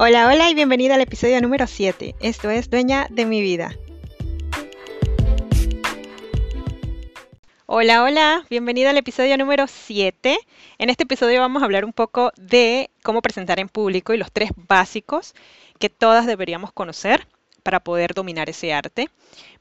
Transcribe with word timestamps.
Hola, 0.00 0.28
hola 0.28 0.48
y 0.48 0.54
bienvenida 0.54 0.94
al 0.94 1.00
episodio 1.00 1.40
número 1.40 1.66
7. 1.66 2.14
Esto 2.20 2.50
es 2.50 2.70
Dueña 2.70 3.08
de 3.10 3.26
mi 3.26 3.40
vida. 3.40 3.74
Hola, 7.66 8.04
hola, 8.04 8.46
bienvenida 8.48 8.90
al 8.90 8.96
episodio 8.96 9.36
número 9.36 9.66
7. 9.66 10.38
En 10.78 10.88
este 10.88 11.02
episodio 11.02 11.40
vamos 11.40 11.62
a 11.62 11.64
hablar 11.64 11.84
un 11.84 11.92
poco 11.92 12.30
de 12.36 12.90
cómo 13.02 13.22
presentar 13.22 13.58
en 13.58 13.68
público 13.68 14.14
y 14.14 14.18
los 14.18 14.30
tres 14.30 14.52
básicos 14.54 15.34
que 15.80 15.90
todas 15.90 16.26
deberíamos 16.26 16.70
conocer 16.72 17.26
para 17.64 17.80
poder 17.80 18.14
dominar 18.14 18.48
ese 18.48 18.72
arte. 18.72 19.10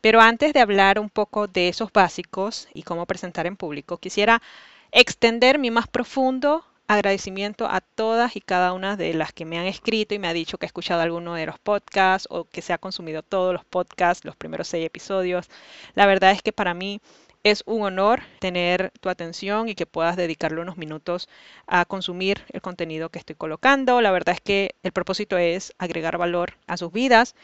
Pero 0.01 0.21
antes 0.21 0.53
de 0.53 0.59
hablar 0.59 0.99
un 0.99 1.09
poco 1.09 1.47
de 1.47 1.67
esos 1.67 1.91
básicos 1.91 2.67
y 2.75 2.83
cómo 2.83 3.07
presentar 3.07 3.47
en 3.47 3.57
público, 3.57 3.97
quisiera 3.97 4.43
extender 4.91 5.57
mi 5.57 5.71
más 5.71 5.87
profundo 5.87 6.63
agradecimiento 6.87 7.67
a 7.69 7.81
todas 7.81 8.35
y 8.35 8.41
cada 8.41 8.73
una 8.73 8.95
de 8.95 9.13
las 9.13 9.33
que 9.33 9.45
me 9.45 9.59
han 9.59 9.65
escrito 9.65 10.15
y 10.15 10.19
me 10.19 10.27
ha 10.27 10.33
dicho 10.33 10.57
que 10.57 10.65
ha 10.65 10.67
escuchado 10.67 11.01
alguno 11.01 11.35
de 11.35 11.45
los 11.45 11.59
podcasts 11.59 12.27
o 12.31 12.45
que 12.45 12.61
se 12.61 12.73
ha 12.73 12.77
consumido 12.77 13.23
todos 13.23 13.53
los 13.53 13.65
podcasts, 13.65 14.23
los 14.25 14.35
primeros 14.35 14.69
seis 14.69 14.85
episodios. 14.85 15.49
La 15.95 16.05
verdad 16.05 16.31
es 16.31 16.41
que 16.41 16.53
para 16.53 16.73
mí 16.73 17.01
es 17.43 17.63
un 17.65 17.83
honor 17.83 18.21
tener 18.39 18.91
tu 19.01 19.09
atención 19.09 19.69
y 19.69 19.75
que 19.75 19.85
puedas 19.85 20.15
dedicarle 20.15 20.61
unos 20.61 20.77
minutos 20.77 21.29
a 21.65 21.85
consumir 21.85 22.43
el 22.51 22.61
contenido 22.61 23.09
que 23.09 23.19
estoy 23.19 23.35
colocando. 23.35 24.01
La 24.01 24.11
verdad 24.11 24.35
es 24.35 24.41
que 24.41 24.75
el 24.83 24.91
propósito 24.91 25.37
es 25.37 25.73
agregar 25.77 26.17
valor 26.17 26.53
a 26.67 26.77
sus 26.77 26.91
vidas 26.91 27.35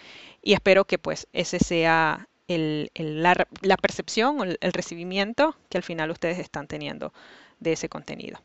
y 0.41 0.53
espero 0.53 0.85
que 0.85 0.97
pues 0.97 1.27
ese 1.33 1.59
sea 1.59 2.27
la, 2.47 3.47
la, 3.61 3.77
percepción 3.77 4.39
o 4.39 4.43
el 4.43 4.73
recibimiento 4.73 5.55
que 5.69 5.77
al 5.77 5.83
final 5.83 6.11
ustedes 6.11 6.39
están 6.39 6.67
teniendo 6.67 7.13
de 7.59 7.73
ese 7.73 7.89
contenido. 7.89 8.39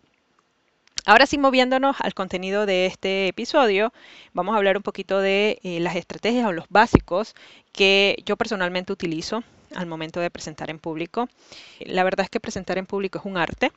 Ahora 1.06 1.26
sí, 1.26 1.38
moviéndonos 1.38 1.96
al 2.00 2.14
contenido 2.14 2.66
de 2.66 2.86
este 2.86 3.28
episodio, 3.28 3.92
vamos 4.34 4.54
a 4.54 4.58
hablar 4.58 4.76
un 4.76 4.82
poquito 4.82 5.20
de 5.20 5.58
eh, 5.62 5.80
las 5.80 5.96
estrategias 5.96 6.46
o 6.46 6.52
los 6.52 6.66
básicos 6.68 7.34
que 7.72 8.16
yo 8.26 8.36
personalmente 8.36 8.92
utilizo 8.92 9.42
al 9.74 9.86
momento 9.86 10.20
de 10.20 10.30
presentar 10.30 10.70
en 10.70 10.78
público. 10.78 11.28
La 11.80 12.04
verdad 12.04 12.24
es 12.24 12.30
que 12.30 12.40
presentar 12.40 12.78
en 12.78 12.86
público 12.86 13.18
es 13.18 13.24
un 13.24 13.38
arte 13.38 13.72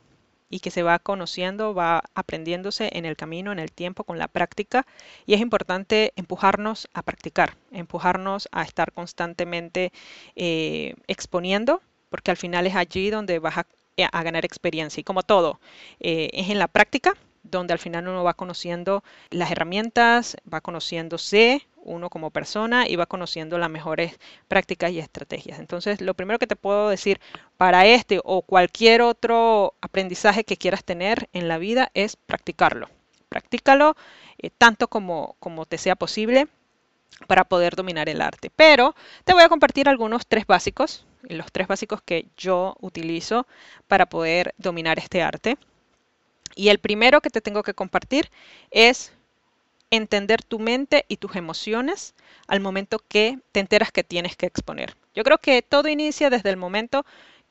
y 0.50 0.60
que 0.60 0.70
se 0.70 0.82
va 0.82 0.98
conociendo, 0.98 1.72
va 1.74 2.02
aprendiéndose 2.14 2.90
en 2.92 3.06
el 3.06 3.16
camino, 3.16 3.52
en 3.52 3.58
el 3.58 3.72
tiempo, 3.72 4.04
con 4.04 4.18
la 4.18 4.28
práctica. 4.28 4.86
Y 5.24 5.32
es 5.32 5.40
importante 5.40 6.12
empujarnos 6.16 6.88
a 6.92 7.02
practicar, 7.02 7.56
empujarnos 7.70 8.48
a 8.52 8.62
estar 8.62 8.92
constantemente 8.92 9.92
eh, 10.36 10.94
exponiendo, 11.06 11.80
porque 12.10 12.30
al 12.30 12.36
final 12.36 12.66
es 12.66 12.74
allí 12.74 13.08
donde 13.08 13.38
vas 13.38 13.56
a 13.56 13.66
a 13.98 14.22
ganar 14.22 14.44
experiencia. 14.44 15.00
Y 15.00 15.04
como 15.04 15.22
todo, 15.22 15.60
eh, 16.00 16.30
es 16.32 16.50
en 16.50 16.58
la 16.58 16.68
práctica 16.68 17.14
donde 17.42 17.72
al 17.72 17.78
final 17.78 18.06
uno 18.08 18.22
va 18.24 18.34
conociendo 18.34 19.02
las 19.30 19.50
herramientas, 19.50 20.36
va 20.52 20.60
conociéndose 20.60 21.66
uno 21.84 22.08
como 22.08 22.30
persona 22.30 22.88
y 22.88 22.96
va 22.96 23.06
conociendo 23.06 23.58
las 23.58 23.70
mejores 23.70 24.18
prácticas 24.46 24.92
y 24.92 25.00
estrategias. 25.00 25.58
Entonces, 25.58 26.00
lo 26.00 26.14
primero 26.14 26.38
que 26.38 26.46
te 26.46 26.56
puedo 26.56 26.88
decir 26.88 27.20
para 27.56 27.86
este 27.86 28.20
o 28.24 28.42
cualquier 28.42 29.02
otro 29.02 29.74
aprendizaje 29.80 30.44
que 30.44 30.56
quieras 30.56 30.84
tener 30.84 31.28
en 31.32 31.48
la 31.48 31.58
vida 31.58 31.90
es 31.94 32.16
practicarlo. 32.16 32.88
Practícalo 33.28 33.96
eh, 34.38 34.50
tanto 34.56 34.88
como, 34.88 35.36
como 35.40 35.66
te 35.66 35.78
sea 35.78 35.96
posible 35.96 36.46
para 37.26 37.44
poder 37.44 37.74
dominar 37.74 38.08
el 38.08 38.20
arte. 38.20 38.50
Pero 38.54 38.94
te 39.24 39.32
voy 39.32 39.42
a 39.42 39.48
compartir 39.48 39.88
algunos 39.88 40.26
tres 40.26 40.46
básicos 40.46 41.04
los 41.22 41.50
tres 41.52 41.68
básicos 41.68 42.02
que 42.02 42.26
yo 42.36 42.76
utilizo 42.80 43.46
para 43.88 44.06
poder 44.06 44.54
dominar 44.58 44.98
este 44.98 45.22
arte. 45.22 45.56
Y 46.54 46.68
el 46.68 46.78
primero 46.78 47.20
que 47.20 47.30
te 47.30 47.40
tengo 47.40 47.62
que 47.62 47.74
compartir 47.74 48.30
es 48.70 49.12
entender 49.90 50.42
tu 50.42 50.58
mente 50.58 51.04
y 51.08 51.18
tus 51.18 51.36
emociones 51.36 52.14
al 52.46 52.60
momento 52.60 52.98
que 53.08 53.38
te 53.52 53.60
enteras 53.60 53.92
que 53.92 54.04
tienes 54.04 54.36
que 54.36 54.46
exponer. 54.46 54.96
Yo 55.14 55.22
creo 55.22 55.38
que 55.38 55.62
todo 55.62 55.88
inicia 55.88 56.30
desde 56.30 56.50
el 56.50 56.56
momento 56.56 57.04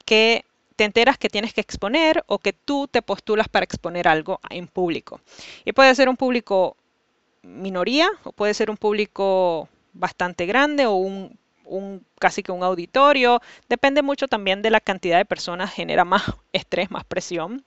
que 0.06 0.44
te 0.76 0.86
enteras 0.86 1.18
que 1.18 1.30
tienes 1.30 1.54
que 1.54 1.62
exponer 1.62 2.24
o 2.26 2.40
que 2.40 2.54
tú 2.54 2.88
te 2.88 3.04
postulas 3.04 3.48
para 3.48 3.64
exponer 3.64 4.08
algo 4.08 4.40
en 4.50 4.68
público. 4.68 5.22
Y 5.66 5.74
puede 5.74 5.94
ser 5.94 6.10
un 6.10 6.18
público 6.18 6.76
minoría 7.44 8.10
o 8.24 8.32
puede 8.32 8.54
ser 8.54 8.70
un 8.72 8.78
público 8.78 9.70
bastante 9.94 10.46
grande 10.46 10.86
o 10.88 10.94
un 10.94 11.38
un, 11.72 12.06
casi 12.20 12.44
que 12.44 12.52
un 12.52 12.64
auditorio. 12.64 13.42
Depende 13.70 14.02
mucho 14.02 14.28
también 14.28 14.62
de 14.62 14.70
la 14.70 14.80
cantidad 14.80 15.18
de 15.18 15.26
personas, 15.26 15.74
genera 15.74 16.06
más 16.06 16.24
estrés, 16.54 16.92
más 16.92 17.06
presión. 17.06 17.64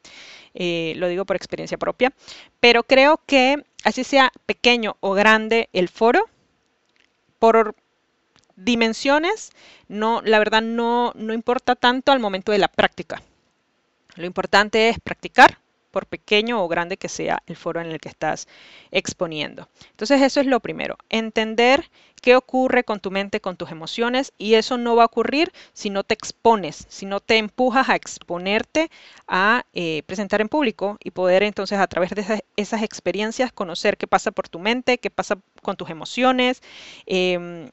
Eh, 0.54 0.94
lo 0.97 1.09
digo 1.09 1.25
por 1.25 1.37
experiencia 1.37 1.78
propia. 1.78 2.12
Pero 2.60 2.84
creo 2.84 3.20
que 3.26 3.65
así 3.82 4.04
sea 4.04 4.32
pequeño 4.47 4.97
o 5.00 5.12
grande 5.12 5.69
el 5.72 5.88
foro, 5.88 6.28
por 7.38 7.75
dimensiones, 8.56 9.50
no, 9.88 10.22
la 10.22 10.38
verdad 10.38 10.62
no, 10.62 11.12
no 11.16 11.34
importa 11.34 11.75
tanto 11.75 12.12
al 12.12 12.21
momento 12.21 12.53
de 12.53 12.59
la 12.59 12.69
práctica. 12.69 13.22
Lo 14.16 14.26
importante 14.26 14.88
es 14.88 15.00
practicar, 15.00 15.59
por 15.94 16.06
pequeño 16.06 16.60
o 16.60 16.66
grande 16.66 16.97
que 16.97 17.09
sea 17.09 17.41
el 17.47 17.55
foro 17.55 17.81
en 17.81 17.87
el 17.87 18.00
que 18.00 18.09
estás 18.09 18.49
exponiendo. 18.91 19.69
Entonces 19.91 20.21
eso 20.22 20.41
es 20.41 20.47
lo 20.49 20.59
primero, 20.59 20.99
entender 21.09 21.88
qué 22.21 22.34
ocurre 22.34 22.82
con 22.82 22.99
tu 22.99 23.12
mente, 23.12 23.38
con 23.38 23.56
tus 23.56 23.71
emociones 23.71 24.33
y 24.37 24.54
eso 24.54 24.77
no 24.77 24.97
va 24.97 25.04
a 25.04 25.06
ocurrir 25.06 25.53
si 25.72 25.91
no 25.91 26.03
te 26.03 26.15
expones, 26.15 26.84
si 26.88 27.06
no 27.06 27.21
te 27.21 27.37
empujas 27.37 27.88
a 27.88 27.94
exponerte 27.94 28.91
a 29.28 29.66
eh, 29.72 30.03
presentar 30.06 30.41
en 30.41 30.49
público 30.49 30.97
y 31.04 31.12
poder 31.12 31.44
entonces 31.44 31.78
a 31.78 31.87
través 31.87 32.10
de 32.10 32.43
esas, 32.56 32.83
experiencias 32.83 33.53
conocer 33.53 33.97
qué 33.97 34.09
pasa 34.09 34.33
por 34.33 34.49
tu 34.49 34.59
mente, 34.59 34.99
qué 34.99 35.10
pasa 35.10 35.38
con 35.62 35.77
tus 35.77 35.91
emociones. 35.91 36.60
Em, 37.06 37.71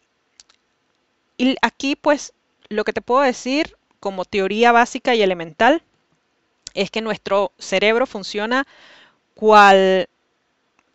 y 1.38 1.56
aquí 1.64 1.96
pues 1.96 2.34
lo 2.70 2.84
que 2.84 2.94
te 2.94 3.02
puedo 3.02 3.22
decir 3.22 3.76
como 4.00 4.26
teoría 4.26 4.72
básica 4.72 5.16
y 5.16 5.24
elemental 5.24 5.82
es 6.74 6.92
que 6.92 7.02
nuestro 7.02 7.52
cerebro 7.58 8.06
funciona 8.06 8.68
cual, 9.36 10.08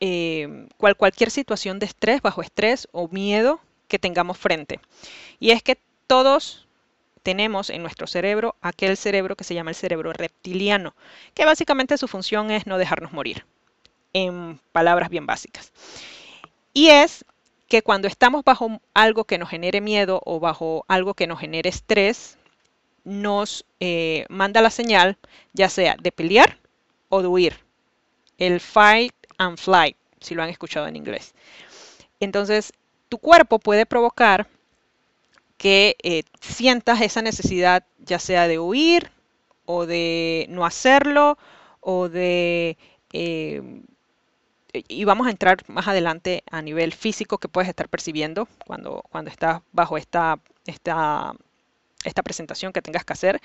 eh, 0.01 0.67
cual 0.77 0.97
cualquier 0.97 1.31
situación 1.31 1.79
de 1.79 1.87
estrés, 1.87 2.23
bajo 2.23 2.43
estrés 2.43 2.89
o 2.93 3.09
miedo 3.09 3.61
que 3.89 3.99
tengamos 3.99 4.39
frente. 4.39 4.81
Y 5.41 5.51
es 5.51 5.63
que 5.63 5.79
todos 6.07 6.67
tenemos 7.23 7.71
en 7.71 7.83
nuestro 7.83 8.07
cerebro 8.07 8.55
aquel 8.61 8.97
cerebro 8.97 9.35
que 9.35 9.45
se 9.45 9.55
llama 9.55 9.71
el 9.71 9.77
cerebro 9.77 10.13
reptiliano, 10.13 10.95
que 11.35 11.45
básicamente 11.45 11.99
su 11.99 12.07
función 12.07 12.51
es 12.51 12.67
no 12.67 12.79
dejarnos 12.79 13.13
morir, 13.13 13.45
en 14.13 14.61
palabras 14.73 15.11
bien 15.11 15.27
básicas. 15.27 15.73
Y 16.73 16.91
es 16.91 17.25
que 17.69 17.83
cuando 17.83 18.07
estamos 18.07 18.45
bajo 18.45 18.81
algo 18.95 19.25
que 19.25 19.39
nos 19.39 19.49
genere 19.49 19.81
miedo 19.81 20.21
o 20.25 20.39
bajo 20.39 20.85
algo 20.87 21.15
que 21.15 21.27
nos 21.27 21.41
genere 21.41 21.69
estrés, 21.69 22.39
nos 23.07 23.65
eh, 23.79 24.27
manda 24.29 24.61
la 24.61 24.71
señal 24.71 25.17
ya 25.53 25.71
sea 25.71 25.97
de 25.97 26.13
pelear 26.13 26.59
o 27.09 27.23
de 27.23 27.29
huir. 27.29 27.61
El 28.37 28.61
fight 28.61 29.15
and 29.39 29.57
flight, 29.57 29.97
si 30.21 30.35
lo 30.35 30.43
han 30.43 30.51
escuchado 30.51 30.89
en 30.89 30.97
inglés. 30.97 31.35
Entonces, 32.19 32.73
tu 33.09 33.19
cuerpo 33.19 33.61
puede 33.61 33.87
provocar 33.87 34.49
que 35.57 35.97
eh, 36.03 36.25
sientas 36.41 37.01
esa 37.01 37.23
necesidad 37.23 37.85
ya 38.01 38.19
sea 38.19 38.49
de 38.49 38.59
huir 38.59 39.11
o 39.65 39.87
de 39.87 40.47
no 40.51 40.67
hacerlo 40.67 41.39
o 41.81 42.09
de... 42.09 42.77
Eh, 43.13 43.83
y 44.89 45.05
vamos 45.05 45.27
a 45.27 45.31
entrar 45.31 45.59
más 45.69 45.89
adelante 45.89 46.43
a 46.51 46.61
nivel 46.61 46.93
físico 46.93 47.39
que 47.39 47.49
puedes 47.49 47.69
estar 47.69 47.89
percibiendo 47.89 48.47
cuando, 48.67 49.03
cuando 49.11 49.31
estás 49.31 49.63
bajo 49.73 49.97
esta, 49.97 50.39
esta 50.67 51.35
esta 52.07 52.23
presentación 52.23 52.73
que 52.73 52.83
tengas 52.83 53.05
que 53.05 53.13
hacer. 53.13 53.41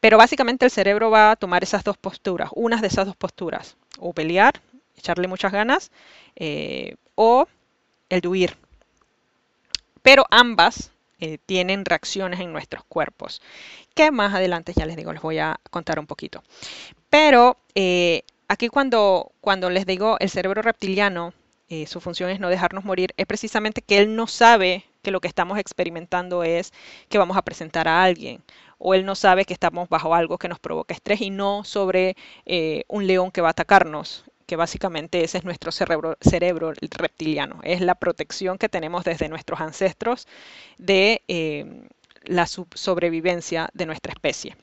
Pero 0.00 0.18
básicamente 0.18 0.64
el 0.64 0.70
cerebro 0.70 1.10
va 1.10 1.32
a 1.32 1.36
tomar 1.36 1.62
esas 1.62 1.82
dos 1.82 1.96
posturas, 1.96 2.50
unas 2.54 2.80
de 2.80 2.88
esas 2.88 3.06
dos 3.06 3.16
posturas, 3.16 3.76
o 3.98 4.12
pelear, 4.12 4.60
echarle 4.96 5.26
muchas 5.26 5.52
ganas, 5.52 5.90
eh, 6.36 6.96
o 7.14 7.46
el 8.08 8.20
de 8.20 8.28
huir. 8.28 8.56
Pero 10.02 10.24
ambas 10.30 10.92
eh, 11.18 11.38
tienen 11.46 11.84
reacciones 11.84 12.40
en 12.40 12.52
nuestros 12.52 12.84
cuerpos, 12.84 13.40
que 13.94 14.10
más 14.10 14.34
adelante 14.34 14.72
ya 14.76 14.86
les 14.86 14.96
digo, 14.96 15.12
les 15.12 15.22
voy 15.22 15.38
a 15.38 15.58
contar 15.70 15.98
un 15.98 16.06
poquito. 16.06 16.44
Pero 17.08 17.56
eh, 17.74 18.22
aquí 18.48 18.68
cuando, 18.68 19.32
cuando 19.40 19.70
les 19.70 19.86
digo 19.86 20.18
el 20.20 20.30
cerebro 20.30 20.62
reptiliano, 20.62 21.32
su 21.88 22.00
función 22.00 22.30
es 22.30 22.38
no 22.38 22.48
dejarnos 22.48 22.84
morir, 22.84 23.12
es 23.16 23.26
precisamente 23.26 23.82
que 23.82 23.98
él 23.98 24.14
no 24.14 24.28
sabe 24.28 24.84
que 25.06 25.12
lo 25.12 25.20
que 25.20 25.28
estamos 25.28 25.56
experimentando 25.60 26.42
es 26.42 26.72
que 27.08 27.16
vamos 27.16 27.36
a 27.36 27.42
presentar 27.42 27.86
a 27.86 28.02
alguien 28.02 28.42
o 28.76 28.92
él 28.92 29.04
no 29.04 29.14
sabe 29.14 29.44
que 29.44 29.52
estamos 29.52 29.88
bajo 29.88 30.16
algo 30.16 30.36
que 30.36 30.48
nos 30.48 30.58
provoca 30.58 30.94
estrés 30.94 31.20
y 31.20 31.30
no 31.30 31.62
sobre 31.62 32.16
eh, 32.44 32.82
un 32.88 33.06
león 33.06 33.30
que 33.30 33.40
va 33.40 33.50
a 33.50 33.50
atacarnos, 33.52 34.24
que 34.46 34.56
básicamente 34.56 35.22
ese 35.22 35.38
es 35.38 35.44
nuestro 35.44 35.70
cerebro, 35.70 36.16
cerebro 36.20 36.72
reptiliano, 36.90 37.60
es 37.62 37.82
la 37.82 37.94
protección 37.94 38.58
que 38.58 38.68
tenemos 38.68 39.04
desde 39.04 39.28
nuestros 39.28 39.60
ancestros 39.60 40.26
de 40.76 41.22
eh, 41.28 41.86
la 42.24 42.46
sobrevivencia 42.46 43.70
de 43.74 43.86
nuestra 43.86 44.12
especie. 44.12 44.56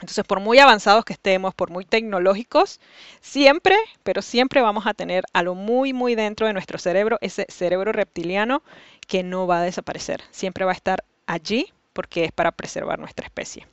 Entonces, 0.00 0.24
por 0.24 0.40
muy 0.40 0.58
avanzados 0.58 1.04
que 1.04 1.12
estemos, 1.12 1.54
por 1.54 1.70
muy 1.70 1.84
tecnológicos, 1.84 2.80
siempre, 3.20 3.76
pero 4.02 4.22
siempre 4.22 4.60
vamos 4.60 4.86
a 4.86 4.94
tener 4.94 5.24
a 5.32 5.42
lo 5.42 5.54
muy, 5.54 5.92
muy 5.92 6.14
dentro 6.16 6.46
de 6.46 6.52
nuestro 6.52 6.78
cerebro, 6.78 7.18
ese 7.20 7.46
cerebro 7.48 7.92
reptiliano 7.92 8.62
que 9.06 9.22
no 9.22 9.46
va 9.46 9.58
a 9.58 9.62
desaparecer. 9.62 10.22
Siempre 10.30 10.64
va 10.64 10.72
a 10.72 10.74
estar 10.74 11.04
allí 11.26 11.72
porque 11.92 12.24
es 12.24 12.32
para 12.32 12.50
preservar 12.50 12.98
nuestra 12.98 13.24
especie. 13.24 13.68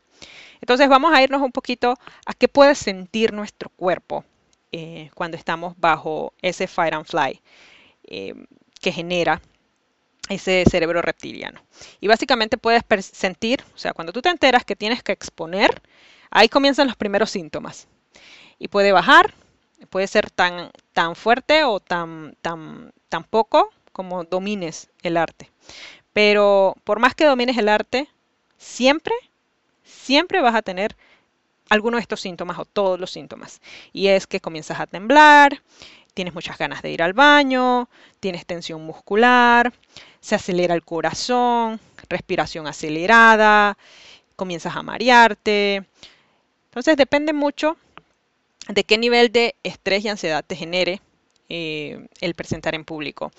Entonces, 0.61 0.87
vamos 0.89 1.11
a 1.13 1.23
irnos 1.23 1.41
un 1.41 1.51
poquito 1.51 1.95
a 2.25 2.33
qué 2.35 2.47
puede 2.47 2.75
sentir 2.75 3.33
nuestro 3.33 3.69
cuerpo 3.69 4.23
eh, 4.71 5.09
cuando 5.15 5.37
estamos 5.37 5.73
bajo 5.77 6.33
ese 6.41 6.67
fire 6.67 6.93
and 6.93 7.05
fly 7.05 7.41
eh, 8.03 8.35
que 8.79 8.91
genera 8.91 9.41
ese 10.29 10.63
cerebro 10.69 11.01
reptiliano. 11.01 11.61
Y 11.99 12.07
básicamente 12.07 12.57
puedes 12.57 12.83
sentir, 13.05 13.63
o 13.75 13.77
sea, 13.77 13.93
cuando 13.93 14.13
tú 14.13 14.21
te 14.21 14.29
enteras 14.29 14.65
que 14.65 14.75
tienes 14.75 15.03
que 15.03 15.11
exponer, 15.11 15.81
ahí 16.29 16.49
comienzan 16.49 16.87
los 16.87 16.95
primeros 16.95 17.31
síntomas. 17.31 17.87
Y 18.59 18.67
puede 18.67 18.91
bajar, 18.91 19.33
puede 19.89 20.07
ser 20.07 20.29
tan, 20.29 20.71
tan 20.93 21.15
fuerte 21.15 21.63
o 21.63 21.79
tan, 21.79 22.35
tan, 22.41 22.93
tan 23.09 23.23
poco 23.23 23.71
como 23.91 24.23
domines 24.23 24.89
el 25.03 25.17
arte. 25.17 25.51
Pero 26.13 26.75
por 26.83 26.99
más 26.99 27.15
que 27.15 27.25
domines 27.25 27.57
el 27.57 27.69
arte, 27.69 28.07
siempre, 28.57 29.13
siempre 29.83 30.41
vas 30.41 30.55
a 30.55 30.61
tener 30.61 30.95
alguno 31.69 31.97
de 31.97 32.01
estos 32.01 32.19
síntomas 32.19 32.59
o 32.59 32.65
todos 32.65 32.99
los 32.99 33.11
síntomas. 33.11 33.61
Y 33.93 34.07
es 34.07 34.27
que 34.27 34.41
comienzas 34.41 34.79
a 34.79 34.87
temblar, 34.87 35.61
tienes 36.13 36.33
muchas 36.33 36.57
ganas 36.57 36.81
de 36.81 36.91
ir 36.91 37.01
al 37.03 37.13
baño, 37.13 37.89
tienes 38.19 38.45
tensión 38.45 38.83
muscular, 38.83 39.73
se 40.19 40.35
acelera 40.35 40.75
el 40.75 40.83
corazón, 40.83 41.79
respiración 42.09 42.67
acelerada, 42.67 43.77
comienzas 44.35 44.75
a 44.75 44.83
marearte. 44.83 45.85
Entonces 46.65 46.97
depende 46.97 47.33
mucho 47.33 47.77
de 48.67 48.83
qué 48.83 48.97
nivel 48.97 49.31
de 49.31 49.55
estrés 49.63 50.05
y 50.05 50.09
ansiedad 50.09 50.43
te 50.45 50.55
genere 50.55 51.01
eh, 51.49 52.07
el 52.21 52.33
presentar 52.33 52.75
en 52.75 52.85
público. 52.85 53.31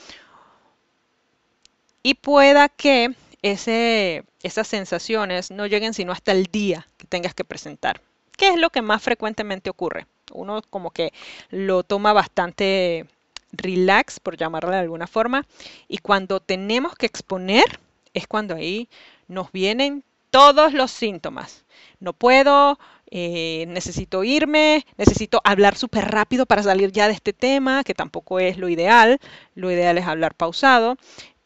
Y 2.02 2.14
pueda 2.14 2.68
que 2.68 3.14
esas 3.42 4.66
sensaciones 4.66 5.50
no 5.50 5.66
lleguen 5.66 5.94
sino 5.94 6.12
hasta 6.12 6.32
el 6.32 6.46
día 6.46 6.86
que 6.96 7.06
tengas 7.06 7.34
que 7.34 7.44
presentar. 7.44 8.00
¿Qué 8.36 8.48
es 8.48 8.56
lo 8.56 8.70
que 8.70 8.82
más 8.82 9.02
frecuentemente 9.02 9.70
ocurre? 9.70 10.06
Uno 10.32 10.62
como 10.70 10.90
que 10.90 11.12
lo 11.50 11.82
toma 11.82 12.12
bastante 12.12 13.06
relax, 13.52 14.18
por 14.20 14.36
llamarlo 14.36 14.70
de 14.70 14.78
alguna 14.78 15.06
forma, 15.06 15.46
y 15.88 15.98
cuando 15.98 16.40
tenemos 16.40 16.94
que 16.94 17.06
exponer 17.06 17.80
es 18.14 18.26
cuando 18.26 18.54
ahí 18.54 18.88
nos 19.28 19.52
vienen 19.52 20.04
todos 20.30 20.72
los 20.72 20.90
síntomas. 20.90 21.64
No 22.00 22.14
puedo, 22.14 22.78
eh, 23.10 23.66
necesito 23.68 24.24
irme, 24.24 24.86
necesito 24.96 25.40
hablar 25.44 25.76
súper 25.76 26.10
rápido 26.10 26.46
para 26.46 26.62
salir 26.62 26.90
ya 26.92 27.06
de 27.06 27.14
este 27.14 27.32
tema, 27.32 27.84
que 27.84 27.94
tampoco 27.94 28.40
es 28.40 28.56
lo 28.56 28.68
ideal. 28.68 29.18
Lo 29.54 29.70
ideal 29.70 29.98
es 29.98 30.06
hablar 30.06 30.34
pausado, 30.34 30.96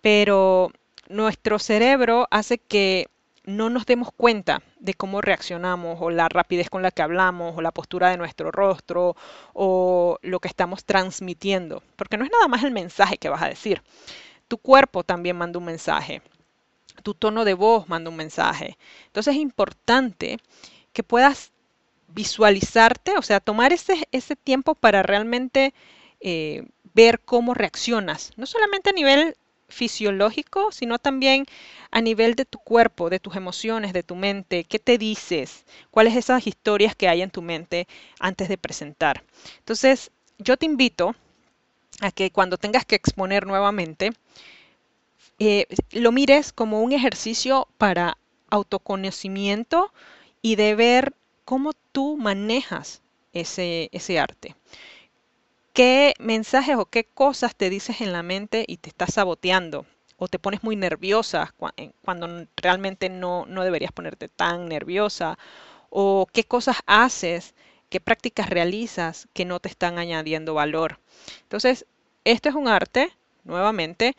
pero 0.00 0.71
nuestro 1.09 1.59
cerebro 1.59 2.29
hace 2.31 2.59
que 2.59 3.09
no 3.47 3.71
nos 3.71 3.87
demos 3.87 4.11
cuenta 4.13 4.61
de 4.81 4.95
cómo 4.95 5.21
reaccionamos 5.21 5.99
o 6.01 6.11
la 6.11 6.29
rapidez 6.29 6.69
con 6.69 6.83
la 6.83 6.91
que 6.91 7.03
hablamos 7.03 7.57
o 7.57 7.63
la 7.63 7.71
postura 7.71 8.11
de 8.11 8.17
nuestro 8.17 8.51
rostro 8.51 9.17
o 9.55 10.19
lo 10.21 10.41
que 10.41 10.49
estamos 10.49 10.85
transmitiendo. 10.85 11.83
Porque 11.95 12.19
no 12.19 12.25
es 12.25 12.31
nada 12.31 12.49
más 12.49 12.65
el 12.65 12.73
mensaje 12.73 13.19
que 13.19 13.29
vas 13.29 13.43
a 13.43 13.49
decir. 13.49 13.83
Tu 14.49 14.59
cuerpo 14.59 15.05
también 15.05 15.37
manda 15.37 15.59
un 15.59 15.65
mensaje. 15.65 16.23
Tu 17.03 17.15
tono 17.15 17.45
de 17.45 17.55
voz 17.55 17.89
manda 17.89 18.11
un 18.11 18.17
mensaje. 18.17 18.77
Entonces 19.07 19.37
es 19.37 19.41
importante 19.41 20.39
que 20.93 21.05
puedas 21.05 21.53
visualizarte, 22.09 23.17
o 23.17 23.23
sea, 23.23 23.41
tomar 23.41 23.73
ese, 23.73 24.09
ese 24.11 24.35
tiempo 24.35 24.75
para 24.75 25.03
realmente 25.03 25.73
eh, 26.21 26.67
ver 26.95 27.21
cómo 27.21 27.55
reaccionas. 27.55 28.33
No 28.37 28.47
solamente 28.47 28.91
a 28.91 28.93
nivel 28.93 29.37
fisiológico, 29.69 30.71
sino 30.73 30.99
también 30.99 31.47
a 31.91 32.01
nivel 32.01 32.35
de 32.35 32.45
tu 32.45 32.59
cuerpo, 32.59 33.11
de 33.11 33.21
tus 33.21 33.37
emociones, 33.37 33.93
de 33.93 34.03
tu 34.03 34.17
mente. 34.17 34.65
¿Qué 34.65 34.79
te 34.79 34.99
dices? 34.99 35.65
¿Cuáles 35.91 36.17
esas 36.17 36.47
historias 36.47 36.95
que 36.95 37.09
hay 37.09 37.23
en 37.23 37.31
tu 37.31 37.43
mente 37.43 37.87
antes 38.19 38.49
de 38.49 38.59
presentar? 38.59 39.25
Entonces, 39.59 40.11
yo 40.39 40.57
te 40.57 40.67
invito 40.67 41.15
a 42.01 42.11
que 42.11 42.31
cuando 42.31 42.59
tengas 42.59 42.85
que 42.85 42.97
exponer 42.97 43.47
nuevamente, 43.47 44.13
eh, 45.39 45.67
lo 45.93 46.12
mires 46.12 46.53
como 46.53 46.83
un 46.83 46.93
ejercicio 46.93 47.69
para 47.79 48.17
autoconocimiento 48.51 49.93
y 50.43 50.57
de 50.57 50.75
ver 50.75 51.15
cómo 51.45 51.73
tú 51.93 52.17
manejas 52.17 53.03
ese, 53.33 53.89
ese 53.93 54.19
arte 54.19 54.55
qué 55.76 56.14
mensajes 56.19 56.76
o 56.78 56.87
qué 56.87 57.05
cosas 57.05 57.55
te 57.55 57.69
dices 57.69 58.00
en 58.00 58.11
la 58.11 58.23
mente 58.23 58.64
y 58.67 58.78
te 58.78 58.88
estás 58.88 59.12
saboteando 59.12 59.84
o 60.17 60.26
te 60.26 60.38
pones 60.38 60.62
muy 60.64 60.75
nerviosa 60.75 61.55
cuando 62.02 62.46
realmente 62.56 63.11
no, 63.11 63.44
no 63.44 63.62
deberías 63.62 63.93
ponerte 63.93 64.31
tan 64.31 64.70
nerviosa 64.70 65.38
o 65.90 66.26
qué 66.32 66.44
cosas 66.44 66.78
haces, 66.87 67.55
qué 67.90 68.00
prácticas 68.00 68.49
realizas 68.49 69.28
que 69.34 69.44
no 69.44 69.61
te 69.61 69.69
están 69.69 69.99
añadiendo 69.99 70.55
valor. 70.55 70.99
Entonces, 71.43 71.84
esto 72.25 72.49
es 72.49 72.55
un 72.55 72.69
arte, 72.69 73.12
nuevamente, 73.44 74.17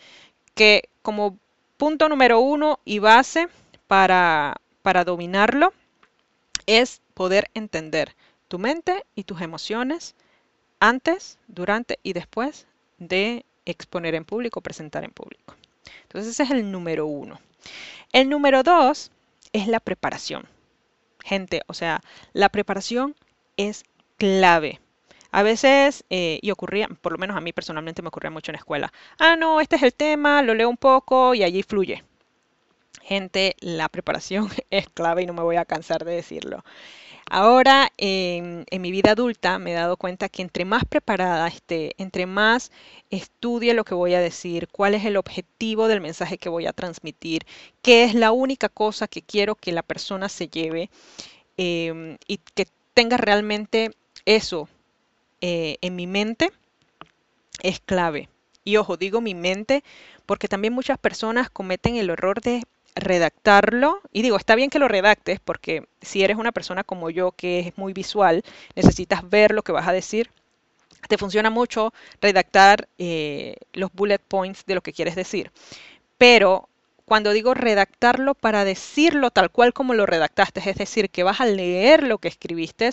que 0.54 0.89
como 1.01 1.39
punto 1.77 2.07
número 2.07 2.39
uno 2.39 2.80
y 2.86 3.00
base 3.00 3.48
para, 3.88 4.57
para 4.83 5.04
dominarlo 5.04 5.74
es 6.68 7.01
poder 7.15 7.50
entender 7.56 8.15
tu 8.48 8.59
mente 8.59 9.07
y 9.15 9.24
tus 9.24 9.42
emociones 9.42 10.13
antes, 10.80 11.40
durante 11.48 12.00
y 12.04 12.14
después 12.14 12.68
de 12.98 13.46
exponer 13.66 14.16
en 14.16 14.26
público, 14.26 14.62
presentar 14.62 15.04
en 15.04 15.12
público. 15.12 15.56
Entonces 16.04 16.32
ese 16.32 16.44
es 16.44 16.52
el 16.52 16.72
número 16.72 17.06
uno. 17.06 17.40
El 18.14 18.30
número 18.30 18.64
dos 18.64 19.12
es 19.54 19.68
la 19.68 19.80
preparación. 19.80 20.48
Gente, 21.24 21.62
o 21.68 21.74
sea, 21.74 22.02
la 22.34 22.50
preparación 22.50 23.16
es 23.58 23.84
clave. 24.18 24.80
A 25.32 25.44
veces, 25.44 26.06
eh, 26.10 26.40
y 26.42 26.52
ocurría, 26.52 26.88
por 26.88 27.12
lo 27.12 27.18
menos 27.18 27.36
a 27.36 27.42
mí 27.42 27.52
personalmente 27.52 28.02
me 28.02 28.08
ocurría 28.08 28.32
mucho 28.32 28.52
en 28.52 28.54
la 28.54 28.60
escuela, 28.60 28.94
ah, 29.20 29.36
no, 29.36 29.60
este 29.60 29.76
es 29.76 29.84
el 29.84 29.94
tema, 29.94 30.42
lo 30.42 30.54
leo 30.54 30.70
un 30.70 30.78
poco 30.78 31.36
y 31.36 31.44
allí 31.44 31.64
fluye. 31.64 32.04
Gente, 33.07 33.56
la 33.62 33.88
preparación 33.88 34.50
es 34.69 34.89
clave 34.89 35.24
y 35.24 35.25
no 35.25 35.31
me 35.31 35.42
voy 35.42 35.56
a 35.56 35.63
cansar 35.63 36.04
de 36.04 36.13
decirlo. 36.13 36.65
Ahora, 37.30 37.89
en, 37.98 38.65
mi 38.81 38.92
vida 38.92 39.11
adulta, 39.11 39.59
me 39.59 39.71
he 39.71 39.76
dado 39.76 39.95
cuenta 39.95 40.28
que 40.28 40.42
entre 40.42 40.66
más 40.66 40.83
preparada 40.83 41.47
esté, 41.47 41.94
entre 41.97 42.26
más 42.26 42.69
estudie 43.09 43.73
lo 43.73 43.85
que 43.85 43.95
voy 43.95 44.14
a 44.14 44.19
decir, 44.19 44.68
cuál 44.68 44.94
es 44.94 45.06
el 45.06 45.16
objetivo 45.16 45.87
del 45.87 46.02
mensaje 46.02 46.37
que 46.37 46.49
voy 46.49 46.66
a 46.66 46.73
transmitir, 46.73 47.45
qué 47.81 48.04
es 48.04 48.14
la 48.14 48.33
única 48.33 48.68
cosa 48.68 49.07
que 49.07 49.21
quiero 49.21 49.56
que 49.56 49.71
la 49.71 49.83
persona 49.83 50.28
se 50.28 50.49
lleve 50.49 50.90
em, 51.56 52.18
y 52.28 52.40
que 52.56 52.68
tenga 52.94 53.16
realmente 53.16 53.92
eso 54.26 54.68
eh, 55.40 55.78
en 55.80 55.95
mi 55.95 56.07
mente, 56.07 56.52
es 57.64 57.80
clave. 57.80 58.28
Y 58.66 58.76
ojo, 58.76 58.97
digo 58.97 59.21
mi 59.21 59.33
mente 59.33 59.81
porque 60.26 60.49
también 60.49 60.73
muchas 60.73 60.97
personas 60.97 61.49
cometen 61.49 61.95
el 61.95 62.09
error 62.09 62.42
de 62.42 62.64
redactarlo. 62.99 64.01
Y 64.11 64.21
digo, 64.21 64.37
está 64.37 64.56
bien 64.56 64.69
que 64.69 64.80
lo 64.80 64.87
redactes 64.87 65.39
porque 65.39 65.87
si 66.01 66.23
eres 66.23 66.37
una 66.37 66.51
persona 66.51 66.83
como 66.83 67.09
yo 67.09 67.31
que 67.31 67.59
es 67.59 67.77
muy 67.77 67.94
visual, 67.94 68.44
necesitas 68.75 69.27
ver 69.30 69.51
lo 69.51 69.63
que 69.63 69.71
vas 69.71 69.87
a 69.87 69.94
decir. 69.94 70.30
Te 71.07 71.18
funciona 71.18 71.49
mucho 71.49 71.94
redactar 72.21 72.87
eh, 72.97 73.56
los 73.73 73.94
bullet 73.94 74.19
points 74.19 74.66
de 74.66 74.75
lo 74.75 74.81
que 74.81 74.94
quieres 74.94 75.16
decir. 75.16 75.51
Pero 76.18 76.69
cuando 77.06 77.31
digo 77.31 77.54
redactarlo 77.54 78.35
para 78.35 78.66
decirlo 78.66 79.31
tal 79.31 79.49
cual 79.49 79.73
como 79.73 79.94
lo 79.94 80.06
redactaste, 80.06 80.61
es 80.69 80.75
decir, 80.77 81.09
que 81.09 81.23
vas 81.23 81.39
a 81.39 81.45
leer 81.45 82.04
lo 82.04 82.18
que 82.18 82.27
escribiste, 82.27 82.89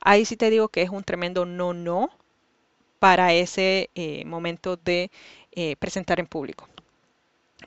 ahí 0.00 0.24
sí 0.24 0.36
te 0.36 0.50
digo 0.50 0.68
que 0.68 0.82
es 0.82 0.90
un 0.90 1.04
tremendo 1.04 1.44
no, 1.44 1.74
no 1.74 2.10
para 2.98 3.32
ese 3.34 3.90
eh, 3.94 4.24
momento 4.24 4.76
de 4.76 5.10
eh, 5.52 5.76
presentar 5.76 6.20
en 6.20 6.26
público. 6.26 6.68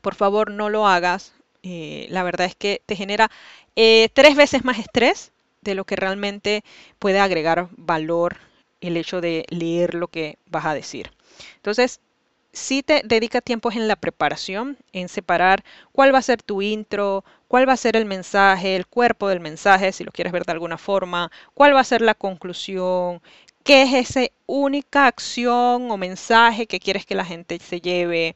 Por 0.01 0.15
favor, 0.15 0.49
no 0.49 0.69
lo 0.69 0.87
hagas 0.87 1.33
eh, 1.67 2.05
la 2.11 2.21
verdad 2.21 2.45
es 2.45 2.55
que 2.55 2.83
te 2.85 2.95
genera 2.95 3.31
eh, 3.75 4.09
tres 4.13 4.35
veces 4.35 4.63
más 4.63 4.77
estrés 4.77 5.31
de 5.61 5.73
lo 5.73 5.83
que 5.83 5.95
realmente 5.95 6.63
puede 6.99 7.19
agregar 7.19 7.69
valor 7.71 8.37
el 8.81 8.97
hecho 8.97 9.19
de 9.19 9.45
leer 9.49 9.95
lo 9.95 10.07
que 10.07 10.37
vas 10.45 10.65
a 10.65 10.75
decir. 10.75 11.11
Entonces, 11.55 12.01
si 12.53 12.83
te 12.83 13.01
dedica 13.03 13.41
tiempos 13.41 13.75
en 13.75 13.87
la 13.87 13.95
preparación, 13.95 14.77
en 14.93 15.09
separar 15.09 15.63
cuál 15.91 16.13
va 16.13 16.19
a 16.19 16.21
ser 16.21 16.43
tu 16.43 16.61
intro, 16.61 17.25
cuál 17.47 17.67
va 17.67 17.73
a 17.73 17.77
ser 17.77 17.95
el 17.95 18.05
mensaje, 18.05 18.75
el 18.75 18.85
cuerpo 18.85 19.27
del 19.27 19.39
mensaje, 19.39 19.91
si 19.91 20.03
lo 20.03 20.11
quieres 20.11 20.33
ver 20.33 20.45
de 20.45 20.51
alguna 20.51 20.77
forma, 20.77 21.31
cuál 21.55 21.75
va 21.75 21.79
a 21.79 21.83
ser 21.83 22.01
la 22.01 22.13
conclusión, 22.13 23.23
qué 23.63 23.81
es 23.81 23.93
esa 23.93 24.21
única 24.45 25.07
acción 25.07 25.89
o 25.89 25.97
mensaje 25.97 26.67
que 26.67 26.79
quieres 26.79 27.07
que 27.07 27.15
la 27.15 27.25
gente 27.25 27.57
se 27.59 27.81
lleve, 27.81 28.35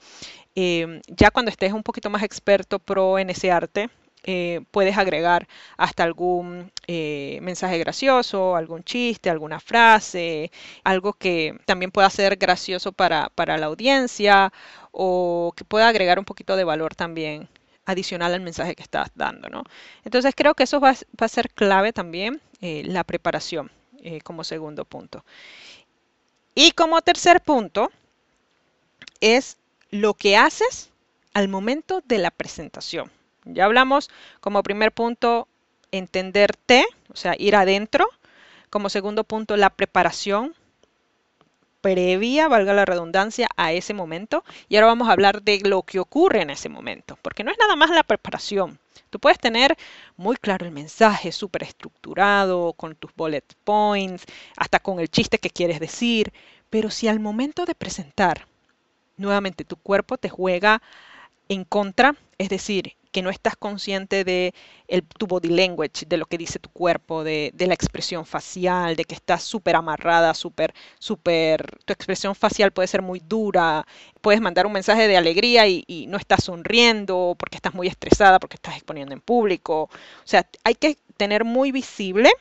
Em, 0.56 1.01
ya 1.08 1.32
cuando 1.32 1.51
estés 1.51 1.74
un 1.74 1.84
poquito 1.84 2.10
más 2.10 2.24
experto 2.24 2.79
pro 2.79 3.20
en 3.20 3.29
ese 3.29 3.51
arte, 3.51 3.89
eh, 4.24 4.62
puedes 4.72 4.98
agregar 4.98 5.48
hasta 5.77 6.03
algún 6.03 6.72
eh, 6.88 7.39
mensaje 7.41 7.77
gracioso, 7.77 8.56
algún 8.56 8.84
chiste, 8.84 9.29
alguna 9.29 9.60
frase, 9.62 10.51
algo 10.84 11.13
que 11.13 11.58
también 11.65 11.91
pueda 11.91 12.10
ser 12.10 12.36
gracioso 12.36 12.91
para, 12.91 13.32
la 13.38 13.65
audiencia 13.65 14.51
o 14.91 15.53
que 15.56 15.63
pueda 15.63 15.88
agregar 15.88 16.20
un 16.20 16.25
poquito 16.25 16.56
de 16.58 16.65
valor 16.65 16.96
también 16.96 17.48
adicional 17.86 18.34
al 18.34 18.41
mensaje 18.41 18.75
que 18.75 18.84
estás 18.84 19.10
dando, 19.15 19.50
¿no? 19.50 19.63
Entonces 20.03 20.34
creo 20.36 20.53
que 20.53 20.63
eso 20.63 20.79
va, 20.79 20.96
a 21.20 21.27
ser 21.27 21.50
clave 21.50 21.94
también, 21.94 22.41
eh, 22.62 22.84
la 22.86 23.03
preparación, 23.03 23.72
como 24.24 24.44
segundo 24.44 24.86
punto. 24.86 25.24
Y 26.56 26.72
como 26.72 27.01
tercer 27.01 27.41
punto, 27.41 27.89
es 29.22 29.58
lo 29.91 30.13
que 30.13 30.38
haces 30.38 30.89
al 31.34 31.48
momento 31.48 32.01
de 32.05 32.17
la 32.17 32.31
presentación. 32.31 33.12
Ya 33.46 33.65
hablamos 33.65 34.10
como 34.41 34.63
primer 34.63 34.91
punto 34.91 35.48
entenderte, 35.91 36.86
o 37.12 37.15
sea, 37.15 37.36
ir 37.38 37.55
adentro. 37.55 38.08
Como 38.69 38.89
segundo 38.89 39.24
punto, 39.24 39.58
la 39.58 39.69
preparación 39.72 40.53
previa, 41.81 42.48
valga 42.48 42.74
la 42.74 42.86
redundancia, 42.86 43.48
a 43.55 43.72
ese 43.72 43.93
momento. 43.93 44.43
Y 44.67 44.75
ahora 44.75 44.88
vamos 44.88 45.08
a 45.08 45.13
hablar 45.13 45.41
de 45.41 45.62
lo 45.63 45.84
que 45.84 46.00
ocurre 46.00 46.41
en 46.41 46.50
ese 46.50 46.69
momento, 46.69 47.17
porque 47.22 47.43
no 47.43 47.51
es 47.51 47.58
nada 47.58 47.75
más 47.75 47.89
la 47.89 48.03
preparación. 48.03 48.79
Tú 49.10 49.19
puedes 49.19 49.39
tener 49.39 49.75
muy 50.17 50.36
claro 50.36 50.65
el 50.65 50.72
mensaje, 50.72 51.31
súper 51.31 51.63
estructurado, 51.63 52.74
con 52.74 52.96
tus 52.96 53.13
bullet 53.15 53.43
points, 53.63 54.25
hasta 54.55 54.79
con 54.79 55.00
el 55.00 55.10
chiste 55.10 55.39
que 55.39 55.50
quieres 55.50 55.79
decir, 55.79 56.31
pero 56.69 56.91
si 56.91 57.08
al 57.08 57.19
momento 57.19 57.65
de 57.65 57.74
presentar, 57.74 58.46
nuevamente 59.20 59.66
tu 59.66 59.76
cuerpo 59.76 60.18
te 60.18 60.30
juega 60.30 60.82
en 61.50 61.64
contra, 61.66 62.16
es 62.38 62.50
decir, 62.50 62.96
que 63.12 63.22
no 63.24 63.32
estás 63.32 63.56
consciente 63.56 64.24
de 64.24 64.54
el, 64.88 65.04
tu 65.04 65.26
body 65.26 65.50
language, 65.50 66.06
de 66.08 66.18
lo 66.18 66.26
que 66.26 66.38
dice 66.38 66.60
tu 66.60 66.70
cuerpo, 66.70 67.24
de, 67.24 67.52
la 67.58 67.74
expresión 67.74 68.26
facial, 68.26 68.96
de 68.96 69.04
que 69.04 69.16
estás 69.16 69.44
súper 69.44 69.76
amarrada, 69.76 70.34
súper, 70.36 70.74
súper, 71.00 71.80
tu 71.86 71.94
expresión 71.94 72.36
facial 72.36 72.72
puede 72.72 72.88
ser 72.88 73.02
muy 73.02 73.20
dura, 73.20 73.86
puedes 74.22 74.42
mandar 74.42 74.68
un 74.68 74.74
mensaje 74.74 75.08
de 75.08 75.18
alegría 75.18 75.68
y, 75.68 75.84
y 75.88 76.06
no 76.08 76.18
estás 76.18 76.44
sonriendo 76.44 77.36
porque 77.38 77.58
estás 77.58 77.74
muy 77.74 77.88
estresada, 77.88 78.40
porque 78.40 78.56
estás 78.56 78.76
exponiendo 78.76 79.14
en 79.14 79.22
público. 79.22 79.84
O 79.84 79.90
sea, 80.28 80.48
hay 80.64 80.76
que 80.76 80.98
tener 81.18 81.44
muy 81.46 81.72
visible 81.72 82.32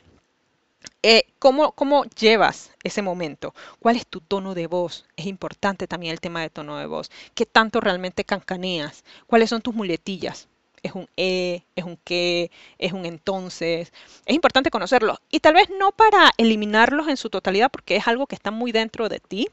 eh, 1.03 1.25
¿cómo, 1.39 1.73
¿Cómo 1.73 2.05
llevas 2.05 2.73
ese 2.83 3.03
momento? 3.03 3.55
¿Cuál 3.81 3.97
es 3.97 4.07
tu 4.07 4.21
tono 4.21 4.55
de 4.55 4.67
voz? 4.67 5.07
Es 5.17 5.27
importante 5.27 5.87
también 5.87 6.13
el 6.13 6.21
tema 6.21 6.41
de 6.43 6.51
tono 6.51 6.77
de 6.79 6.87
voz. 6.87 7.11
¿Qué 7.35 7.47
tanto 7.47 7.81
realmente 7.81 8.25
cancaneas? 8.25 9.05
¿Cuáles 9.27 9.51
son 9.51 9.63
tus 9.63 9.75
muletillas? 9.75 10.49
es 10.83 10.93
un 10.93 11.09
e, 11.17 11.65
es 11.77 11.85
un 11.85 11.99
qué, 12.05 12.51
es 12.79 12.93
un 12.93 13.07
entonces. 13.07 13.93
Es 14.27 14.35
importante 14.35 14.71
conocerlos 14.71 15.19
y 15.31 15.41
tal 15.41 15.55
vez 15.55 15.69
no 15.79 15.93
para 15.93 16.31
eliminarlos 16.37 17.09
en 17.09 17.17
su 17.17 17.31
totalidad 17.31 17.71
porque 17.71 17.97
es 17.97 18.09
algo 18.09 18.27
que 18.27 18.35
está 18.35 18.51
muy 18.51 18.73
dentro 18.73 19.09
de 19.09 19.21
ti, 19.21 19.49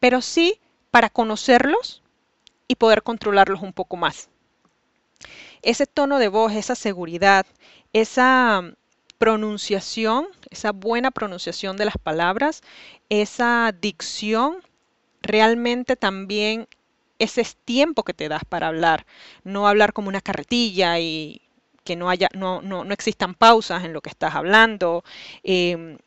pero 0.00 0.20
sí 0.20 0.60
para 0.90 1.10
conocerlos 1.10 2.02
y 2.68 2.76
poder 2.76 3.02
controlarlos 3.02 3.62
un 3.62 3.72
poco 3.72 3.96
más. 3.96 4.28
Ese 5.62 5.86
tono 5.86 6.18
de 6.18 6.28
voz, 6.28 6.52
esa 6.52 6.74
seguridad, 6.74 7.46
esa 7.92 8.74
pronunciación, 9.18 10.26
esa 10.50 10.72
buena 10.72 11.10
pronunciación 11.10 11.76
de 11.76 11.86
las 11.86 11.98
palabras, 11.98 12.62
esa 13.08 13.72
dicción, 13.72 14.56
realmente 15.22 15.96
también 15.96 16.68
ese 17.18 17.44
tiempo 17.64 18.02
que 18.02 18.14
te 18.14 18.28
das 18.28 18.44
para 18.44 18.68
hablar, 18.68 19.06
no 19.44 19.68
hablar 19.68 19.92
como 19.92 20.08
una 20.08 20.20
carretilla 20.20 20.98
y 20.98 21.40
que 21.84 21.96
no 21.96 22.08
haya, 22.10 22.28
no, 22.34 22.62
no, 22.62 22.84
no 22.84 22.94
existan 22.94 23.34
pausas 23.34 23.84
en 23.84 23.92
lo 23.92 24.00
que 24.00 24.10
estás 24.10 24.34
hablando. 24.34 25.04
Em, 25.42 25.98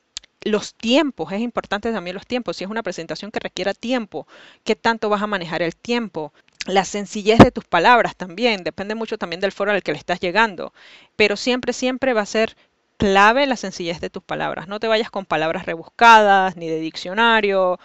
los 0.42 0.76
tiempos, 0.76 1.32
es 1.32 1.42
importante 1.42 1.92
también 1.92 2.16
los 2.16 2.26
tiempos. 2.28 2.58
Si 2.58 2.64
es 2.64 2.70
una 2.70 2.84
presentación 2.84 3.32
que 3.32 3.40
requiera 3.40 3.74
tiempo, 3.74 4.28
¿qué 4.64 4.76
tanto 4.76 5.10
vas 5.10 5.22
a 5.22 5.28
manejar 5.28 5.62
el 5.62 5.76
tiempo? 5.76 6.34
La 6.66 6.86
sencillez 6.86 7.40
de 7.40 7.52
tus 7.52 7.66
palabras 7.66 8.16
también, 8.16 8.64
depende 8.64 8.96
mucho 8.96 9.18
también 9.18 9.40
del 9.40 9.52
foro 9.52 9.72
al 9.72 9.84
que 9.84 9.94
le 9.94 9.98
estás 9.98 10.20
llegando, 10.20 10.74
pero 11.16 11.38
siempre, 11.38 11.74
siempre 11.74 12.14
va 12.14 12.22
a 12.22 12.26
ser 12.26 12.58
clave 12.98 13.46
la 13.46 13.56
sencillez 13.56 14.02
de 14.02 14.10
tus 14.10 14.24
palabras. 14.24 14.68
No 14.68 14.80
te 14.80 14.88
vayas 14.88 15.12
con 15.12 15.26
palabras 15.26 15.66
rebuscadas 15.66 16.58
ni 16.58 16.68
de 16.68 16.80
diccionario, 16.80 17.80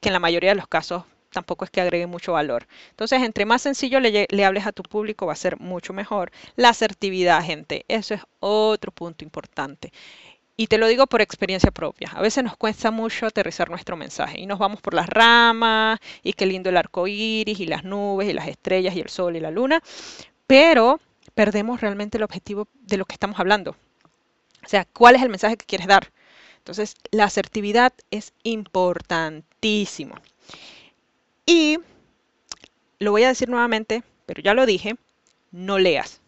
que 0.00 0.10
en 0.10 0.12
la 0.12 0.20
mayoría 0.20 0.50
de 0.50 0.56
los 0.56 0.68
casos 0.68 1.04
tampoco 1.30 1.64
es 1.64 1.70
que 1.70 1.80
agregue 1.80 2.06
mucho 2.06 2.32
valor. 2.32 2.66
Entonces, 2.90 3.22
entre 3.22 3.44
más 3.46 3.62
sencillo 3.62 4.00
le, 4.00 4.26
le, 4.28 4.44
hables 4.44 4.66
a 4.66 4.72
tu 4.72 4.82
público, 4.82 5.26
va 5.26 5.32
a 5.34 5.36
ser 5.36 5.58
mucho 5.58 5.92
mejor. 5.92 6.30
La 6.56 6.70
asertividad, 6.70 7.42
gente, 7.44 7.84
eso 7.88 8.14
es 8.14 8.22
otro 8.40 8.92
punto 8.92 9.24
importante. 9.24 9.92
Y 10.56 10.66
te 10.66 10.78
lo 10.78 10.88
digo 10.88 11.06
por 11.06 11.22
experiencia 11.22 11.70
propia. 11.70 12.10
A 12.14 12.20
veces 12.20 12.42
nos 12.42 12.56
cuesta 12.56 12.90
mucho 12.90 13.26
aterrizar 13.26 13.70
nuestro 13.70 13.96
mensaje 13.96 14.40
y 14.40 14.46
nos 14.46 14.58
vamos 14.58 14.80
por 14.80 14.92
las 14.92 15.08
ramas 15.08 16.00
y 16.24 16.32
qué 16.32 16.46
lindo 16.46 16.68
el 16.70 16.76
arco 16.76 17.06
iris 17.06 17.60
y 17.60 17.66
las 17.66 17.84
nubes 17.84 18.28
y 18.28 18.32
las 18.32 18.48
estrellas 18.48 18.96
y 18.96 19.00
el 19.00 19.08
sol 19.08 19.36
y 19.36 19.40
la 19.40 19.52
luna, 19.52 19.80
pero 20.48 21.00
perdemos 21.34 21.80
realmente 21.80 22.18
el 22.18 22.24
objetivo 22.24 22.66
de 22.74 22.96
lo 22.96 23.04
que 23.04 23.14
estamos 23.14 23.38
hablando. 23.38 23.76
O 24.68 24.70
sea, 24.70 24.84
¿cuál 24.84 25.16
es 25.16 25.22
el 25.22 25.30
mensaje 25.30 25.56
que 25.56 25.64
quieres 25.64 25.86
dar? 25.86 26.12
Entonces, 26.58 26.94
la 27.10 27.24
asertividad 27.24 27.94
es 28.10 28.34
importantísimo. 28.42 30.14
Y 31.46 31.78
lo 32.98 33.12
voy 33.12 33.22
a 33.22 33.28
decir 33.28 33.48
nuevamente, 33.48 34.02
pero 34.26 34.42
ya 34.42 34.52
lo 34.52 34.66
dije, 34.66 34.96
no 35.52 35.78
leas. 35.78 36.20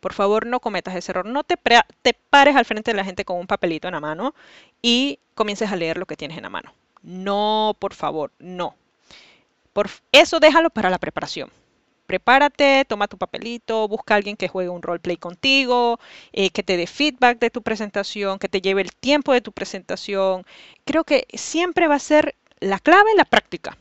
Por 0.00 0.12
favor, 0.12 0.44
no 0.44 0.60
cometas 0.60 0.94
ese 0.94 1.10
error. 1.10 1.24
No 1.24 1.42
te, 1.42 1.56
te 2.02 2.12
pares 2.12 2.54
al 2.54 2.66
frente 2.66 2.90
de 2.90 2.98
la 2.98 3.04
gente 3.04 3.24
con 3.24 3.38
un 3.38 3.46
papelito 3.46 3.88
en 3.88 3.94
la 3.94 4.00
mano 4.00 4.34
y 4.82 5.18
comiences 5.34 5.72
a 5.72 5.76
leer 5.76 5.96
lo 5.96 6.04
que 6.04 6.18
tienes 6.18 6.36
en 6.36 6.42
la 6.42 6.50
mano. 6.50 6.74
No, 7.00 7.74
por 7.78 7.94
favor, 7.94 8.30
no. 8.38 8.74
Por 9.72 9.88
eso 10.12 10.38
déjalo 10.38 10.68
para 10.68 10.90
la 10.90 10.98
preparación 10.98 11.50
prepárate, 12.06 12.84
toma 12.86 13.08
tu 13.08 13.18
papelito, 13.18 13.88
busca 13.88 14.14
a 14.14 14.16
alguien 14.16 14.36
que 14.36 14.48
juegue 14.48 14.70
un 14.70 14.82
roleplay 14.82 15.16
contigo, 15.16 15.98
eh, 16.32 16.50
que 16.50 16.62
te 16.62 16.76
dé 16.76 16.86
feedback 16.86 17.38
de 17.38 17.50
tu 17.50 17.62
presentación, 17.62 18.38
que 18.38 18.48
te 18.48 18.60
lleve 18.60 18.82
el 18.82 18.92
tiempo 18.92 19.32
de 19.32 19.40
tu 19.40 19.52
presentación. 19.52 20.46
Creo 20.84 21.04
que 21.04 21.26
siempre 21.34 21.88
va 21.88 21.96
a 21.96 21.98
ser 21.98 22.34
la 22.60 22.78
clave 22.78 23.10
la 23.16 23.24
práctica. 23.24 23.76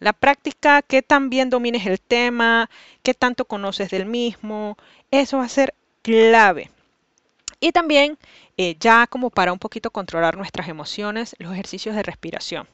La 0.00 0.12
práctica, 0.12 0.82
que 0.82 1.02
tan 1.02 1.30
bien 1.30 1.50
domines 1.50 1.86
el 1.86 2.00
tema, 2.00 2.68
qué 3.02 3.14
tanto 3.14 3.44
conoces 3.46 3.90
del 3.90 4.06
mismo, 4.06 4.76
eso 5.10 5.38
va 5.38 5.44
a 5.44 5.48
ser 5.48 5.74
clave. 6.02 6.70
Y 7.60 7.72
también, 7.72 8.18
eh, 8.58 8.76
ya 8.78 9.06
como 9.06 9.30
para 9.30 9.52
un 9.52 9.58
poquito 9.58 9.90
controlar 9.90 10.36
nuestras 10.36 10.68
emociones, 10.68 11.34
los 11.38 11.52
ejercicios 11.52 11.94
de 11.96 12.02
respiración. 12.02 12.68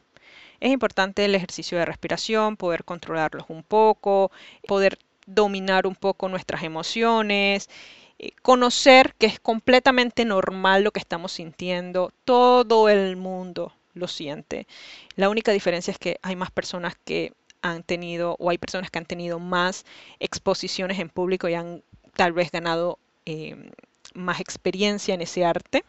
Es 0.60 0.70
importante 0.70 1.24
el 1.24 1.34
ejercicio 1.34 1.78
de 1.78 1.86
respiración, 1.86 2.56
poder 2.56 2.84
controlarlos 2.84 3.46
un 3.48 3.62
poco, 3.62 4.30
poder 4.66 4.98
dominar 5.26 5.86
un 5.86 5.94
poco 5.94 6.28
nuestras 6.28 6.62
emociones, 6.62 7.70
eh, 8.18 8.32
conocer 8.42 9.14
que 9.18 9.26
es 9.26 9.40
completamente 9.40 10.24
normal 10.26 10.82
lo 10.82 10.90
que 10.90 11.00
estamos 11.00 11.32
sintiendo, 11.32 12.12
todo 12.24 12.90
el 12.90 13.16
mundo 13.16 13.72
lo 13.94 14.06
siente. 14.08 14.66
La 15.16 15.30
única 15.30 15.52
diferencia 15.52 15.92
es 15.92 15.98
que 15.98 16.18
hay 16.22 16.36
más 16.36 16.50
personas 16.50 16.94
que 17.04 17.32
han 17.62 17.82
tenido 17.82 18.36
o 18.38 18.50
hay 18.50 18.58
personas 18.58 18.90
que 18.90 18.98
han 18.98 19.06
tenido 19.06 19.38
más 19.38 19.84
exposiciones 20.18 20.98
en 20.98 21.08
público 21.08 21.48
y 21.48 21.54
han 21.54 21.82
tal 22.14 22.32
vez 22.32 22.50
ganado 22.50 22.98
eh, 23.26 23.70
más 24.14 24.40
experiencia 24.40 25.14
en 25.14 25.22
ese 25.22 25.44
arte 25.44 25.84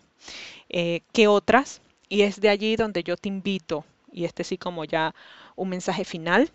eh, 0.69 1.01
que 1.11 1.27
otras. 1.27 1.81
Y 2.09 2.23
es 2.23 2.41
de 2.41 2.49
allí 2.49 2.75
donde 2.75 3.03
yo 3.03 3.17
te 3.17 3.29
invito 3.29 3.85
y 4.12 4.25
este 4.25 4.44
sí 4.44 4.58
como 4.58 4.86
ya 4.86 5.13
un 5.56 5.70
mensaje 5.70 6.06
final, 6.06 6.51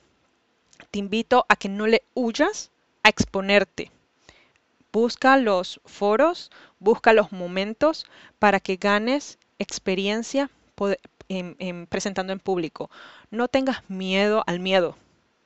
te 0.91 0.99
invito 0.99 1.47
a 1.49 1.57
que 1.57 1.69
no 1.69 1.87
le 1.87 2.03
huyas 2.15 2.71
a 3.03 3.09
exponerte. 3.09 3.91
Busca 4.93 5.37
los 5.37 5.81
foros, 5.85 6.51
busca 6.79 7.13
los 7.13 7.33
momentos 7.33 8.07
para 8.39 8.61
que 8.61 8.77
ganes 8.77 9.39
experiencia 9.59 10.51
en, 11.29 11.87
presentando 11.87 12.33
en 12.33 12.41
público. 12.41 12.91
No 13.31 13.49
tengas 13.49 13.89
miedo 13.89 14.43
al 14.47 14.61
miedo. 14.61 14.97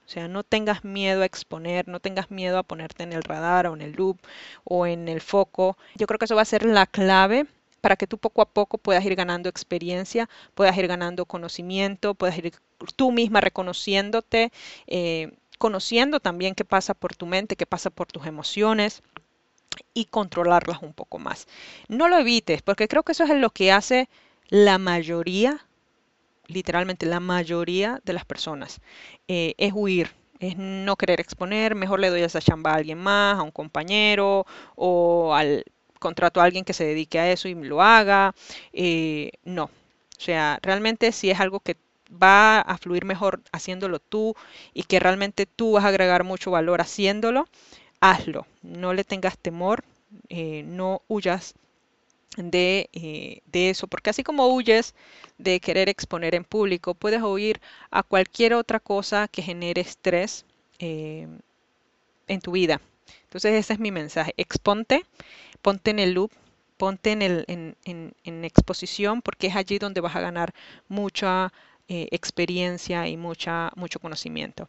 O 0.06 0.12
sea, 0.12 0.26
no 0.26 0.42
tengas 0.42 0.84
miedo 0.84 1.22
a 1.22 1.24
exponer, 1.24 1.86
no 1.86 2.00
tengas 2.00 2.30
miedo 2.30 2.58
a 2.58 2.64
ponerte 2.64 3.04
en 3.04 3.12
el 3.12 3.22
radar 3.22 3.68
o 3.68 3.74
en 3.74 3.80
el 3.80 3.92
loop 3.92 4.18
o 4.64 4.86
en 4.86 5.08
el 5.08 5.20
foco. 5.20 5.76
Yo 5.94 6.06
creo 6.06 6.18
que 6.18 6.24
eso 6.24 6.34
va 6.34 6.42
a 6.42 6.44
ser 6.44 6.64
la 6.64 6.86
clave 6.86 7.46
para 7.80 7.96
que 7.96 8.06
tú 8.06 8.18
poco 8.18 8.42
a 8.42 8.50
poco 8.50 8.78
puedas 8.78 9.04
ir 9.04 9.14
ganando 9.14 9.48
experiencia, 9.48 10.28
puedas 10.54 10.76
ir 10.76 10.86
ganando 10.86 11.24
conocimiento, 11.24 12.14
puedas 12.14 12.36
ir 12.38 12.52
tú 12.96 13.12
misma 13.12 13.40
reconociéndote, 13.40 14.52
eh, 14.86 15.32
conociendo 15.58 16.20
también 16.20 16.54
qué 16.54 16.64
pasa 16.64 16.94
por 16.94 17.14
tu 17.14 17.26
mente, 17.26 17.56
qué 17.56 17.66
pasa 17.66 17.90
por 17.90 18.06
tus 18.06 18.26
emociones 18.26 19.02
y 19.94 20.06
controlarlas 20.06 20.82
un 20.82 20.92
poco 20.92 21.18
más. 21.18 21.46
No 21.88 22.08
lo 22.08 22.18
evites, 22.18 22.62
porque 22.62 22.88
creo 22.88 23.02
que 23.02 23.12
eso 23.12 23.24
es 23.24 23.30
lo 23.30 23.50
que 23.50 23.72
hace 23.72 24.08
la 24.48 24.78
mayoría, 24.78 25.66
literalmente 26.46 27.06
la 27.06 27.20
mayoría 27.20 28.00
de 28.04 28.12
las 28.12 28.24
personas, 28.24 28.80
eh, 29.28 29.54
es 29.58 29.72
huir, 29.74 30.10
es 30.40 30.56
no 30.56 30.96
querer 30.96 31.20
exponer, 31.20 31.74
mejor 31.74 32.00
le 32.00 32.10
doy 32.10 32.22
esa 32.22 32.40
chamba 32.40 32.72
a 32.72 32.76
alguien 32.76 32.98
más, 32.98 33.38
a 33.38 33.42
un 33.42 33.50
compañero 33.50 34.46
o 34.74 35.34
al 35.34 35.64
contrato 36.00 36.40
a 36.40 36.44
alguien 36.44 36.64
que 36.64 36.72
se 36.72 36.84
dedique 36.84 37.20
a 37.20 37.30
eso 37.30 37.48
y 37.48 37.54
lo 37.54 37.82
haga. 37.82 38.34
Eh, 38.72 39.30
no, 39.44 39.64
o 39.64 40.20
sea, 40.20 40.58
realmente 40.62 41.12
si 41.12 41.30
es 41.30 41.38
algo 41.40 41.60
que 41.60 41.76
va 42.10 42.60
a 42.60 42.78
fluir 42.78 43.04
mejor 43.04 43.40
haciéndolo 43.52 44.00
tú 44.00 44.34
y 44.74 44.82
que 44.84 45.00
realmente 45.00 45.46
tú 45.46 45.72
vas 45.72 45.84
a 45.84 45.88
agregar 45.88 46.24
mucho 46.24 46.50
valor 46.50 46.80
haciéndolo, 46.80 47.48
hazlo. 48.00 48.46
No 48.62 48.92
le 48.94 49.04
tengas 49.04 49.38
temor, 49.38 49.84
eh, 50.28 50.62
no 50.66 51.02
huyas 51.08 51.54
de, 52.36 52.88
eh, 52.92 53.40
de, 53.46 53.70
eso, 53.70 53.86
porque 53.86 54.10
así 54.10 54.22
como 54.22 54.48
huyes 54.48 54.94
de 55.38 55.60
querer 55.60 55.88
exponer 55.88 56.34
en 56.34 56.44
público, 56.44 56.94
puedes 56.94 57.22
huir 57.22 57.60
a 57.90 58.02
cualquier 58.02 58.54
otra 58.54 58.80
cosa 58.80 59.28
que 59.28 59.42
genere 59.42 59.80
estrés 59.80 60.44
eh, 60.78 61.26
en 62.28 62.40
tu 62.40 62.52
vida. 62.52 62.80
Entonces 63.24 63.54
ese 63.54 63.74
es 63.74 63.78
mi 63.78 63.90
mensaje, 63.90 64.34
exponte, 64.36 65.04
ponte 65.62 65.90
en 65.90 65.98
el 65.98 66.12
loop, 66.12 66.32
ponte 66.76 67.12
en, 67.12 67.22
el, 67.22 67.44
en, 67.46 68.44
exposición, 68.44 69.22
porque 69.22 69.48
es 69.48 69.56
allí 69.56 69.78
donde 69.78 70.00
vas 70.00 70.16
a 70.16 70.20
ganar 70.20 70.54
mucha 70.88 71.52
eh, 71.88 72.08
experiencia 72.10 73.06
y 73.08 73.16
mucho 73.16 74.00
conocimiento. 74.00 74.68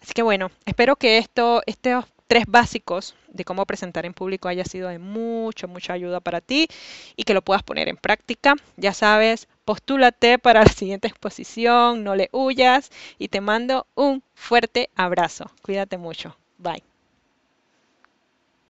Así 0.00 0.14
que 0.14 0.22
bueno, 0.22 0.50
espero 0.66 0.96
que 0.96 1.18
esto, 1.18 1.62
estos 1.66 2.06
tres 2.26 2.44
básicos 2.48 3.14
de 3.28 3.44
cómo 3.44 3.66
presentar 3.66 4.06
en 4.06 4.14
público 4.14 4.48
haya 4.48 4.64
sido 4.64 4.88
de 4.88 4.98
mucha, 4.98 5.66
mucha 5.66 5.92
ayuda 5.92 6.20
para 6.20 6.40
ti 6.40 6.66
y 7.14 7.24
que 7.24 7.34
lo 7.34 7.42
puedas 7.42 7.62
poner 7.62 7.88
en 7.88 7.98
práctica. 7.98 8.54
Ya 8.78 8.94
sabes, 8.94 9.48
postúlate 9.66 10.38
para 10.38 10.62
la 10.62 10.70
siguiente 10.70 11.08
exposición, 11.08 12.02
no 12.02 12.16
le 12.16 12.30
huyas 12.32 12.90
y 13.18 13.28
te 13.28 13.42
mando 13.42 13.86
un 13.94 14.22
fuerte 14.34 14.88
abrazo. 14.96 15.50
Cuídate 15.62 15.98
mucho. 15.98 16.34
Bye. 16.56 16.82